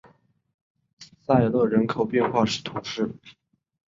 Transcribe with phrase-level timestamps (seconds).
[1.21, 3.13] 塞勒人口变化图示